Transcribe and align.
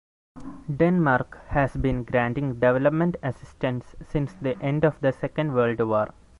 Denmark 0.75 1.37
has 1.49 1.75
been 1.77 2.03
granting 2.03 2.53
development 2.55 3.17
assistance 3.21 3.95
since 4.03 4.33
the 4.33 4.59
end 4.59 4.83
of 4.83 4.99
the 4.99 5.11
Second 5.11 5.53
World 5.53 5.79
War. 5.81 6.11